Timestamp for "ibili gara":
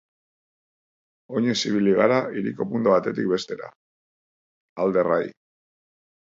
1.73-2.17